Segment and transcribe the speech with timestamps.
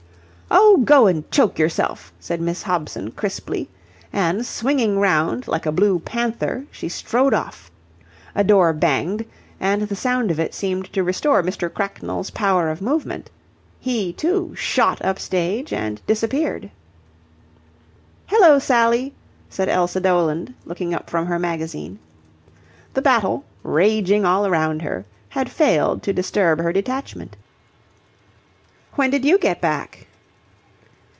[0.53, 3.69] "Oh, go and choke yourself!" said Miss Hobson, crisply.
[4.11, 7.71] And, swinging round like a blue panther, she strode off.
[8.35, 9.25] A door banged,
[9.59, 11.71] and the sound of it seemed to restore Mr.
[11.73, 13.29] Cracknell's power of movement.
[13.79, 16.69] He, too, shot up stage and disappeared.
[18.25, 19.13] "Hello, Sally,"
[19.49, 21.99] said Elsa Doland, looking up from her magazine.
[22.93, 27.37] The battle, raging all round her, had failed to disturb her detachment.
[28.93, 30.07] "When did you get back?"